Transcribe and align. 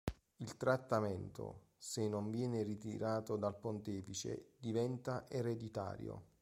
Il 0.37 0.57
trattamento, 0.57 1.73
se 1.77 2.07
non 2.07 2.31
viene 2.31 2.63
ritirato 2.63 3.35
dal 3.37 3.59
pontefice, 3.59 4.53
diventa 4.57 5.29
ereditario. 5.29 6.23